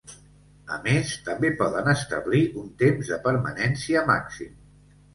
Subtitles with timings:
[0.77, 4.61] A més, també poden establir un temps de permanència màxim.